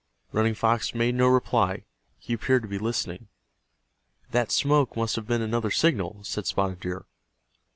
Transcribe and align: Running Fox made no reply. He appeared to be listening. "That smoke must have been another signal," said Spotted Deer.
Running 0.31 0.55
Fox 0.55 0.95
made 0.95 1.13
no 1.13 1.27
reply. 1.27 1.83
He 2.17 2.33
appeared 2.33 2.63
to 2.63 2.67
be 2.67 2.79
listening. 2.79 3.27
"That 4.31 4.51
smoke 4.51 4.97
must 4.97 5.15
have 5.15 5.27
been 5.27 5.43
another 5.43 5.69
signal," 5.69 6.23
said 6.23 6.47
Spotted 6.47 6.79
Deer. 6.79 7.05